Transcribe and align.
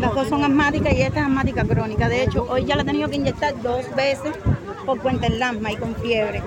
Las 0.00 0.14
dos 0.14 0.28
son 0.28 0.42
asmáticas 0.42 0.94
y 0.94 1.02
esta 1.02 1.20
es 1.20 1.26
asmática 1.26 1.62
crónica. 1.64 2.08
De 2.08 2.22
hecho, 2.22 2.46
hoy 2.48 2.64
ya 2.64 2.74
la 2.74 2.82
he 2.82 2.84
tenido 2.86 3.08
que 3.10 3.16
inyectar 3.16 3.60
dos 3.60 3.84
veces 3.94 4.32
por 4.86 4.98
cuenta 5.00 5.28
del 5.28 5.42
asma 5.42 5.72
y 5.72 5.76
con 5.76 5.94
fiebre. 5.96 6.42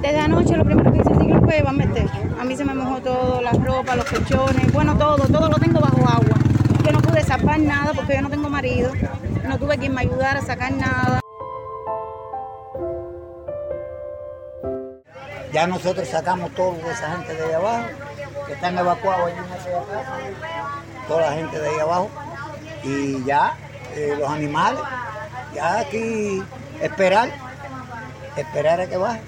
Desde 0.00 0.18
anoche 0.18 0.56
lo 0.56 0.64
primero 0.64 0.92
que 0.92 0.98
hice 0.98 1.14
sí 1.20 1.32
fue 1.44 1.62
a 1.64 1.72
meter. 1.72 2.08
A 2.40 2.44
mí 2.44 2.56
se 2.56 2.64
me 2.64 2.74
mojó 2.74 3.00
todo, 3.00 3.40
la 3.40 3.52
ropa, 3.52 3.94
los 3.94 4.04
colchones, 4.06 4.72
bueno, 4.72 4.98
todo, 4.98 5.18
todo 5.28 5.48
lo 5.48 5.56
tengo 5.56 5.80
bajo 5.80 6.00
agua. 6.00 6.36
Yo 6.84 6.92
no 6.92 6.98
pude 7.00 7.22
sacar 7.22 7.60
nada 7.60 7.92
porque 7.94 8.16
yo 8.16 8.22
no 8.22 8.28
tengo 8.28 8.48
marido. 8.50 8.90
No 9.46 9.56
tuve 9.56 9.78
quien 9.78 9.94
me 9.94 10.00
ayudara 10.00 10.40
a 10.40 10.42
sacar 10.42 10.72
nada. 10.72 11.20
Ya 15.52 15.68
nosotros 15.68 16.08
sacamos 16.08 16.50
todo 16.56 16.72
de 16.72 16.90
esa 16.90 17.12
gente 17.12 17.34
de 17.34 17.44
ahí 17.44 17.52
abajo, 17.52 17.84
que 18.48 18.54
están 18.54 18.76
evacuados 18.76 19.26
allí 19.26 19.38
en 19.38 19.44
esa 19.44 19.70
casa, 19.86 20.18
toda 21.06 21.20
la 21.20 21.32
gente 21.34 21.60
de 21.60 21.68
ahí 21.68 21.78
abajo, 21.78 22.10
y 22.84 23.24
ya 23.24 23.54
eh, 23.94 24.14
los 24.18 24.28
animales, 24.28 24.80
ya 25.54 25.80
aquí 25.80 26.42
esperar, 26.80 27.30
esperar 28.36 28.80
a 28.80 28.86
que 28.86 28.96
bajen. 28.96 29.26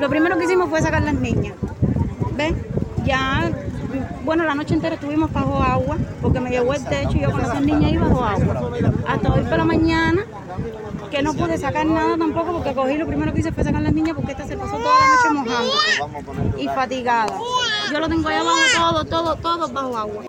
Lo 0.00 0.08
primero 0.10 0.36
que 0.36 0.44
hicimos 0.44 0.68
fue 0.68 0.82
sacar 0.82 1.02
las 1.02 1.14
niñas. 1.14 1.54
¿Ven? 2.36 2.66
Ya, 3.04 3.50
bueno, 4.24 4.44
la 4.44 4.54
noche 4.54 4.74
entera 4.74 4.96
estuvimos 4.96 5.32
bajo 5.32 5.62
agua, 5.62 5.96
porque 6.20 6.40
me 6.40 6.50
llevó 6.50 6.74
el 6.74 6.84
techo 6.84 7.16
y 7.16 7.20
yo 7.20 7.30
con 7.30 7.40
esas 7.40 7.60
niñas 7.60 7.92
iba 7.92 8.08
bajo 8.08 8.24
agua. 8.24 8.70
Hasta 9.06 9.32
hoy 9.32 9.42
por 9.44 9.58
la 9.58 9.64
mañana, 9.64 10.24
que 11.14 11.22
no 11.22 11.32
pude 11.32 11.56
sacar 11.56 11.86
nada 11.86 12.16
tampoco, 12.18 12.54
porque 12.54 12.74
cogí 12.74 12.96
lo 12.96 13.06
primero 13.06 13.32
que 13.32 13.38
hice 13.38 13.52
fue 13.52 13.62
sacar 13.62 13.82
las 13.82 13.92
niñas, 13.92 14.16
porque 14.16 14.32
esta 14.32 14.44
se 14.48 14.56
pasó 14.56 14.76
toda 14.76 14.98
la 14.98 15.06
noche 15.06 15.30
mojando 15.30 16.58
y 16.58 16.66
fatigada. 16.66 17.38
Yo 17.92 18.00
lo 18.00 18.08
tengo 18.08 18.28
ahí 18.28 18.36
abajo 18.36 19.04
todo, 19.04 19.04
todo, 19.04 19.36
todo 19.36 19.68
bajo 19.68 19.96
agua. 19.96 20.24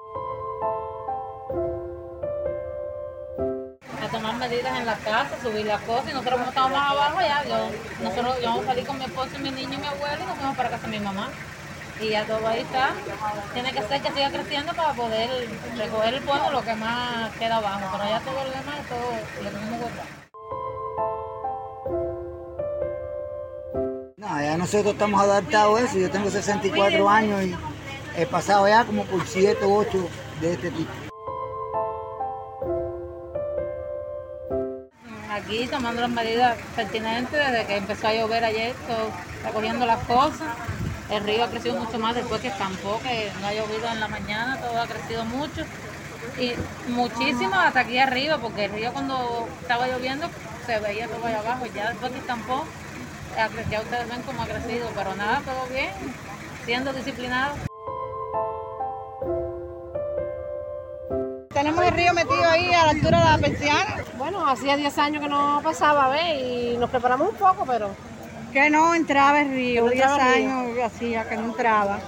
a 4.03 4.07
tomar 4.09 4.35
medidas 4.35 4.79
en 4.79 4.85
la 4.85 4.95
casa, 4.97 5.31
subir 5.41 5.65
las 5.65 5.81
cosas 5.81 6.11
y 6.11 6.13
nosotros 6.13 6.35
como 6.35 6.49
estábamos 6.49 6.79
abajo 6.79 7.19
ya, 7.21 7.43
yo, 7.45 7.57
nosotros 8.03 8.35
yo 8.43 8.61
a 8.61 8.65
salir 8.65 8.85
con 8.85 8.99
mi 8.99 9.05
esposo 9.05 9.29
y 9.39 9.41
mi 9.41 9.49
niño 9.49 9.73
y 9.73 9.77
mi 9.77 9.87
abuelo 9.87 10.23
y 10.23 10.27
nos 10.27 10.37
fuimos 10.37 10.55
para 10.55 10.69
casa 10.69 10.87
de 10.87 10.99
mi 10.99 11.03
mamá. 11.03 11.29
Y 11.99 12.09
ya 12.09 12.25
todo 12.25 12.45
ahí 12.47 12.59
está. 12.59 12.89
Tiene 13.53 13.71
que 13.71 13.81
ser 13.81 14.01
que 14.01 14.11
siga 14.11 14.29
creciendo 14.29 14.73
para 14.73 14.93
poder 14.93 15.47
recoger 15.77 16.13
el 16.13 16.21
polvo 16.21 16.51
lo 16.51 16.61
que 16.61 16.75
más 16.75 17.31
queda 17.39 17.57
abajo. 17.57 17.97
Pero 17.97 18.09
ya 18.09 18.19
todo 18.19 18.43
lo 18.43 18.49
demás, 18.51 18.75
todo 18.87 19.43
lo 19.43 19.49
tenemos 19.49 19.79
guardado. 19.79 20.24
Ya 24.45 24.57
nosotros 24.57 24.93
estamos 24.93 25.21
adaptados 25.21 25.79
a 25.79 25.83
eso, 25.83 25.97
yo 25.97 26.09
tengo 26.09 26.29
64 26.29 27.09
años 27.09 27.43
y 27.43 27.55
he 28.17 28.25
pasado 28.25 28.67
ya 28.67 28.85
como 28.85 29.03
por 29.05 29.25
7 29.27 29.65
u 29.65 29.75
8 29.77 30.07
de 30.41 30.53
este 30.53 30.71
tipo. 30.71 30.91
Aquí 35.31 35.67
tomando 35.67 36.01
las 36.01 36.09
medidas 36.09 36.55
pertinentes 36.75 37.31
desde 37.31 37.65
que 37.65 37.77
empezó 37.77 38.07
a 38.07 38.13
llover 38.13 38.45
ayer, 38.45 38.73
todo, 38.87 39.11
recogiendo 39.43 39.85
las 39.85 39.99
cosas. 40.05 40.47
El 41.11 41.23
río 41.23 41.43
ha 41.43 41.49
crecido 41.49 41.75
mucho 41.75 41.99
más 41.99 42.15
después 42.15 42.41
que 42.41 42.47
escampó, 42.47 42.99
que 43.03 43.31
no 43.41 43.47
ha 43.47 43.53
llovido 43.53 43.87
en 43.91 43.99
la 43.99 44.07
mañana, 44.07 44.57
todo 44.59 44.81
ha 44.81 44.87
crecido 44.87 45.25
mucho. 45.25 45.61
Y 46.39 46.53
muchísimo 46.91 47.53
hasta 47.55 47.81
aquí 47.81 47.99
arriba, 47.99 48.37
porque 48.37 48.65
el 48.65 48.71
río 48.71 48.91
cuando 48.93 49.47
estaba 49.61 49.87
lloviendo 49.87 50.27
se 50.65 50.79
veía 50.79 51.07
todo 51.07 51.25
allá 51.25 51.39
abajo. 51.39 51.65
Ya 51.75 51.89
después 51.89 52.11
que 52.13 52.21
cre- 52.21 52.63
ya 53.35 53.81
ustedes 53.81 54.09
ven 54.09 54.21
cómo 54.23 54.41
ha 54.43 54.45
crecido, 54.45 54.89
pero 54.95 55.15
nada, 55.15 55.41
todo 55.41 55.67
bien, 55.67 55.89
siendo 56.65 56.93
disciplinado. 56.93 57.55
Tenemos 61.49 61.85
el 61.85 61.93
río 61.93 62.13
metido 62.13 62.43
ahí 62.49 62.73
a 62.73 62.85
la 62.85 62.91
altura 62.91 63.19
de 63.19 63.31
la 63.31 63.37
persiana. 63.37 63.95
Bueno, 64.17 64.47
hacía 64.47 64.75
10 64.75 64.97
años 64.97 65.23
que 65.23 65.29
no 65.29 65.61
pasaba, 65.63 66.09
¿ves? 66.09 66.41
Y 66.41 66.77
nos 66.77 66.89
preparamos 66.89 67.29
un 67.29 67.35
poco, 67.35 67.65
pero 67.65 67.89
Que 68.53 68.69
no 68.69 68.93
entraba 68.93 69.41
el 69.41 69.49
río, 69.49 69.85
Que 69.85 69.89
no 69.89 69.91
10 69.91 70.03
entraba 70.03 70.33
el 70.33 70.35
río. 70.35 70.51
años 70.51 70.79
hacía 70.85 71.29
que 71.29 71.37
no 71.37 71.45
entraba. 71.45 71.99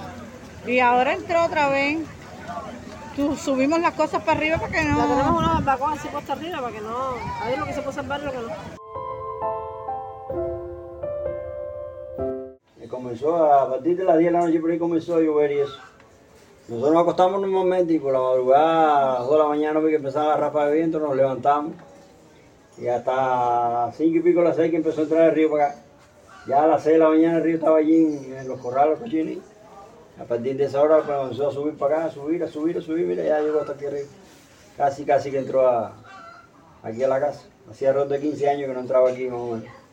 Y 0.66 0.80
ahora 0.80 1.14
entró 1.14 1.46
otra 1.46 1.70
vez. 1.70 2.00
Tú, 3.16 3.36
subimos 3.36 3.80
las 3.80 3.94
cosas 3.94 4.22
para 4.22 4.38
arriba 4.38 4.58
para 4.58 4.72
que 4.72 4.78
ya 4.78 4.84
tenemos 4.84 5.08
no... 5.26 5.38
una 5.38 5.54
barbacoa 5.54 5.94
así 5.94 6.08
puesta 6.10 6.34
arriba 6.34 6.62
para 6.62 6.72
que 6.74 6.82
no... 6.82 7.16
A 7.42 7.48
ver 7.48 7.58
lo 7.58 7.66
que 7.66 7.74
se 7.74 7.82
puede 7.82 7.96
salvar 7.96 8.22
y 8.22 8.26
lo 8.26 8.32
que 8.32 8.38
no. 8.38 8.87
Comenzó 13.08 13.38
a, 13.38 13.64
a 13.64 13.70
partir 13.70 13.96
de 13.96 14.04
las 14.04 14.18
10 14.18 14.34
de 14.34 14.38
la 14.38 14.46
noche 14.46 14.60
por 14.60 14.70
ahí 14.70 14.78
comenzó 14.78 15.16
a 15.16 15.22
llover 15.22 15.52
y 15.52 15.60
eso. 15.60 15.78
Nosotros 16.68 16.94
nos 16.94 17.04
acostamos 17.04 17.42
normalmente 17.42 17.94
y 17.94 18.00
por 18.00 18.12
la 18.12 18.20
madrugada, 18.20 19.16
a 19.16 19.20
las 19.20 19.28
2 19.28 19.32
de 19.32 19.38
la 19.38 19.48
mañana, 19.48 19.80
porque 19.80 19.96
empezaba 19.96 20.34
a 20.34 20.38
ráfaga 20.38 20.68
de 20.68 20.76
viento, 20.76 21.00
nos 21.00 21.16
levantamos. 21.16 21.74
Y 22.78 22.88
hasta 22.90 23.86
las 23.86 23.96
5 23.96 24.18
y 24.18 24.20
pico, 24.20 24.42
las 24.42 24.58
6 24.58 24.72
que 24.72 24.78
empezó 24.78 25.00
a 25.00 25.04
entrar 25.06 25.30
el 25.30 25.36
río 25.36 25.50
para 25.50 25.68
acá. 25.68 25.76
Ya 26.46 26.64
a 26.64 26.68
las 26.68 26.84
6 26.84 26.96
de 26.96 27.00
la 27.00 27.10
mañana 27.10 27.38
el 27.38 27.44
río 27.44 27.56
estaba 27.56 27.78
allí 27.78 27.96
en, 28.36 28.48
los 28.50 28.60
corrales, 28.60 28.92
los 28.92 29.00
cochines. 29.00 29.38
A 30.20 30.26
partir 30.26 30.58
de 30.58 30.66
esa 30.66 30.82
hora 30.82 31.02
comenzó 31.04 31.48
a 31.48 31.52
subir 31.54 31.78
para 31.78 32.00
acá, 32.00 32.06
a 32.08 32.12
subir, 32.12 32.44
a 32.44 32.48
subir, 32.48 32.78
a 32.78 32.82
subir, 32.82 33.06
mira, 33.06 33.24
ya 33.24 33.40
llegó 33.40 33.62
hasta 33.62 33.72
aquí 33.72 33.86
arriba. 33.86 34.08
Casi, 34.76 35.06
casi 35.06 35.32
que 35.32 35.38
entró 35.38 35.66
a, 35.66 35.94
aquí 36.84 37.02
a 37.02 37.08
la 37.08 37.22
casa. 37.22 37.46
Hacía 37.72 37.90
alrededor 37.90 38.12
de 38.12 38.28
15 38.28 38.50
años 38.50 38.68
que 38.68 38.74
no 38.74 38.80
entraba 38.82 39.10
aquí 39.10 39.28
más 39.28 39.40
o 39.40 39.56
menos. 39.56 39.87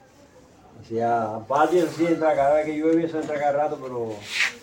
Hacía 0.80 1.38
patio, 1.48 1.86
sí 1.96 2.06
entra 2.06 2.34
cada 2.34 2.54
vez 2.56 2.66
que 2.66 2.76
llueve, 2.78 3.04
eso 3.06 3.20
entra 3.20 3.38
cada 3.38 3.52
rato, 3.52 3.78
pero 3.82 4.10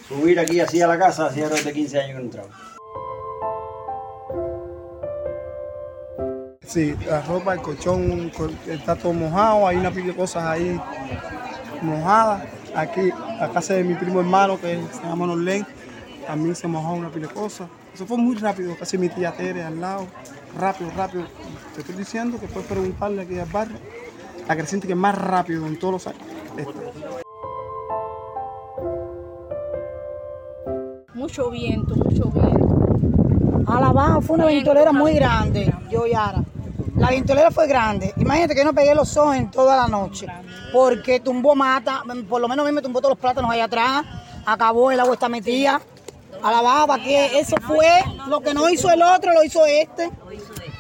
subir 0.08 0.40
aquí 0.40 0.60
así 0.60 0.82
a 0.82 0.88
la 0.88 0.98
casa 1.00 1.26
hacía 1.26 1.46
alrededor 1.46 1.66
de 1.68 1.74
15 1.74 2.00
años 2.00 2.08
que 2.10 2.14
no 2.14 2.20
entraba. 2.22 2.50
Sí, 6.66 6.96
la 7.08 7.22
ropa, 7.24 7.54
el 7.54 7.62
colchón 7.62 8.30
col- 8.30 8.56
está 8.68 8.96
todo 8.96 9.14
mojado, 9.14 9.68
hay 9.68 9.78
una 9.78 9.92
pila 9.92 10.08
de 10.08 10.16
cosas 10.16 10.44
ahí 10.44 10.80
mojadas. 11.82 12.44
Aquí, 12.76 13.10
la 13.40 13.50
casa 13.52 13.74
de 13.74 13.84
mi 13.84 13.96
primo 13.96 14.22
hermano, 14.22 14.60
que 14.62 14.80
se 14.94 15.02
llama 15.04 15.26
Norlen, 15.28 15.66
también 16.26 16.56
se 16.56 16.68
mojó 16.68 16.94
una 16.94 17.10
pila 17.10 17.28
de 17.28 17.34
cosas. 17.34 17.68
Eso 17.94 18.06
fue 18.06 18.18
muy 18.18 18.36
rápido, 18.36 18.78
casi 18.78 18.98
mi 18.98 19.10
tía 19.10 19.34
Tere 19.34 19.64
al 19.64 19.82
lado. 19.82 20.08
Rápido, 20.58 20.92
rápido. 20.96 21.26
Te 21.76 21.82
estoy 21.82 21.96
diciendo 21.96 22.40
que 22.40 22.48
puedes 22.48 22.70
preguntarle 22.70 23.24
aquí 23.24 23.38
al 23.38 23.50
barrio. 23.50 23.78
La 24.48 24.56
creciente 24.56 24.88
que 24.88 24.96
más 24.96 25.16
rápido 25.16 25.66
en 25.66 25.78
todos 25.80 25.94
los 25.94 26.08
años. 26.08 26.22
Esta. 26.58 26.72
Mucho 31.14 31.50
viento, 31.52 31.96
mucho 31.96 32.26
viento. 32.32 32.62
A 33.68 33.80
la 33.80 33.92
baja 33.92 34.22
fue 34.22 34.38
una 34.38 34.46
ventolera 34.46 34.92
muy 34.92 35.14
grande, 35.14 35.74
yo 35.90 36.06
Yara. 36.08 36.44
La 36.98 37.10
ventolera 37.10 37.52
fue 37.52 37.68
grande. 37.68 38.14
Imagínate 38.18 38.56
que 38.56 38.66
no 38.66 38.74
pegué 38.74 38.94
los 38.94 39.16
ojos 39.18 39.36
en 39.36 39.50
toda 39.50 39.78
la 39.78 39.88
noche. 39.88 40.28
Porque 40.74 41.20
tumbó 41.20 41.56
mata, 41.56 42.04
por 42.28 42.42
lo 42.42 42.48
menos 42.48 42.66
a 42.66 42.70
mí 42.70 42.76
me 42.76 42.82
tumbó 42.82 43.00
todos 43.00 43.12
los 43.12 43.20
plátanos 43.20 43.52
allá 43.52 43.66
atrás. 43.66 44.04
Acabó 44.46 44.92
el 44.92 45.00
agua 45.00 45.14
está 45.14 45.30
metida. 45.30 45.82
A 46.44 46.52
la 46.52 46.62
baja, 46.62 46.88
¿para 46.88 47.04
qué? 47.04 47.40
Eso 47.40 47.56
fue 47.68 47.88
lo 48.28 48.42
que 48.42 48.54
no 48.54 48.68
hizo 48.70 48.90
el 48.90 49.02
otro, 49.02 49.32
lo 49.32 49.44
hizo 49.44 49.66
este. 49.66 50.10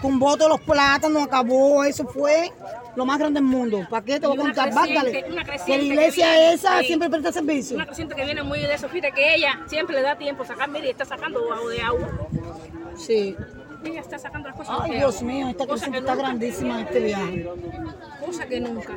Tumbó 0.02 0.36
todos 0.36 0.50
los 0.50 0.62
plátanos, 0.62 1.24
acabó, 1.24 1.84
eso 1.84 2.08
fue 2.08 2.52
lo 2.96 3.06
más 3.06 3.20
grande 3.20 3.40
del 3.40 3.48
mundo. 3.50 3.86
¿Para 3.90 4.06
qué 4.06 4.20
te 4.20 4.28
voy 4.28 4.38
a 4.38 4.42
contar? 4.42 4.74
Bácale. 4.74 5.12
Que 5.12 5.30
la 5.30 5.44
que 5.44 5.78
iglesia 5.78 6.32
viene, 6.32 6.54
esa 6.54 6.80
sí. 6.80 6.88
siempre 6.88 7.10
presta 7.10 7.32
servicio. 7.32 7.76
Una 7.76 7.86
creciente 7.86 8.16
que 8.16 8.26
viene 8.26 8.44
muy 8.44 8.60
de 8.60 8.74
eso, 8.74 8.90
fíjate 8.90 9.14
que 9.14 9.36
ella 9.36 9.60
siempre 9.68 9.96
le 9.96 10.02
da 10.02 10.18
tiempo 10.18 10.44
a 10.44 10.46
sacar, 10.46 10.70
mire, 10.70 10.90
está 10.90 11.06
sacando 11.06 11.40
agua 11.52 11.70
de 11.70 11.82
agua. 11.82 12.10
Sí. 12.96 13.36
Ella 13.84 14.02
está 14.02 14.20
sacando 14.20 14.48
las 14.48 14.58
cosas 14.58 14.78
Ay, 14.82 14.92
Dios 14.98 15.24
mío, 15.24 15.48
esta 15.50 15.66
Cosa 15.66 15.90
que 15.90 15.98
está 15.98 16.12
nunca, 16.12 16.28
grandísima 16.28 16.82
en 16.82 16.88
este 16.88 17.00
viaje. 17.00 17.50
Cosa 18.24 18.46
que 18.46 18.60
nunca. 18.60 18.96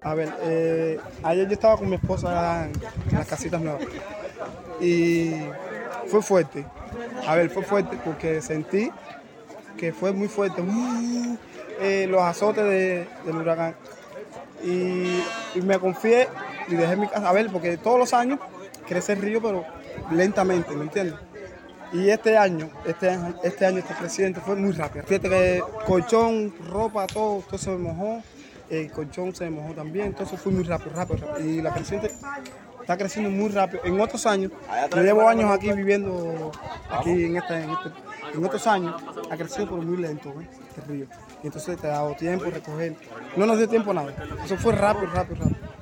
A 0.00 0.14
ver, 0.14 0.32
eh, 0.42 0.98
ayer 1.22 1.46
yo 1.46 1.52
estaba 1.52 1.76
con 1.76 1.88
mi 1.88 1.96
esposa 1.96 2.64
en, 2.64 2.72
en 3.10 3.18
las 3.18 3.26
casitas 3.26 3.60
nuevas 3.60 3.84
y 4.80 5.30
fue 6.06 6.22
fuerte. 6.22 6.64
A 7.26 7.36
ver, 7.36 7.50
fue 7.50 7.62
fuerte 7.62 7.98
porque 8.04 8.40
sentí 8.40 8.90
que 9.76 9.92
fue 9.92 10.12
muy 10.12 10.28
fuerte 10.28 10.60
uh, 10.62 11.36
eh, 11.80 12.06
los 12.08 12.22
azotes 12.22 12.64
de- 12.64 13.06
del 13.24 13.36
huracán. 13.36 13.74
Y, 14.64 15.20
y 15.54 15.60
me 15.62 15.78
confié 15.78 16.28
y 16.68 16.74
dejé 16.74 16.96
mi 16.96 17.08
casa. 17.08 17.28
A 17.28 17.32
ver, 17.32 17.50
porque 17.50 17.76
todos 17.76 17.98
los 17.98 18.12
años 18.14 18.38
crece 18.86 19.14
el 19.14 19.20
río, 19.22 19.42
pero 19.42 19.64
lentamente, 20.10 20.74
¿me 20.76 20.84
entiendes? 20.84 21.16
Y 21.92 22.08
este 22.08 22.38
año, 22.38 22.70
este 22.86 23.10
año, 23.10 23.34
este 23.42 23.66
año, 23.66 23.78
este 23.78 23.94
presidente 23.94 24.40
fue 24.40 24.56
muy 24.56 24.72
rápido. 24.72 25.04
Fíjate 25.04 25.28
que 25.28 25.62
colchón, 25.84 26.54
ropa, 26.70 27.06
todo, 27.06 27.42
todo 27.46 27.58
se 27.58 27.70
me 27.70 27.78
mojó. 27.78 28.22
El 28.70 28.90
colchón 28.90 29.34
se 29.34 29.44
me 29.44 29.50
mojó 29.60 29.74
también. 29.74 30.06
Entonces 30.06 30.40
fue 30.40 30.52
muy 30.52 30.62
rápido, 30.64 30.92
rápido, 30.96 31.26
rápido. 31.26 31.46
Y 31.48 31.60
la 31.60 31.74
presidente 31.74 32.10
está 32.80 32.96
creciendo 32.96 33.30
muy 33.30 33.50
rápido. 33.50 33.82
En 33.84 34.00
otros 34.00 34.24
años, 34.26 34.52
yo 34.96 35.02
llevo 35.02 35.28
años 35.28 35.50
aquí 35.50 35.70
viviendo, 35.72 36.50
aquí 36.90 37.10
en, 37.10 37.36
este, 37.36 37.54
en, 37.56 37.70
este- 37.70 37.90
en 38.34 38.44
otros 38.44 38.66
años, 38.66 39.02
ha 39.30 39.36
crecido 39.36 39.66
pero 39.66 39.82
muy 39.82 39.96
lento, 39.96 40.32
¿ves? 40.34 40.48
Este 40.68 40.80
río. 40.82 41.06
Y 41.42 41.46
entonces 41.46 41.78
te 41.80 41.86
ha 41.86 41.90
dado 41.90 42.14
tiempo 42.14 42.44
recoger. 42.46 42.96
No 43.36 43.46
nos 43.46 43.58
dio 43.58 43.68
tiempo 43.68 43.90
a 43.90 43.94
nada. 43.94 44.14
Eso 44.44 44.56
fue 44.56 44.72
rápido, 44.72 45.10
rápido, 45.12 45.44
rápido. 45.44 45.81